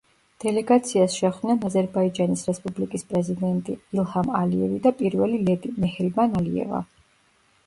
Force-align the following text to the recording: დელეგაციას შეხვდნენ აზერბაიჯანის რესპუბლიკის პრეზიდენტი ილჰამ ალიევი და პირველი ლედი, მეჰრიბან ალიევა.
დელეგაციას 0.43 1.17
შეხვდნენ 1.17 1.59
აზერბაიჯანის 1.69 2.45
რესპუბლიკის 2.51 3.05
პრეზიდენტი 3.11 3.77
ილჰამ 3.99 4.33
ალიევი 4.41 4.81
და 4.87 4.95
პირველი 5.03 5.45
ლედი, 5.51 5.75
მეჰრიბან 5.85 6.37
ალიევა. 6.43 6.83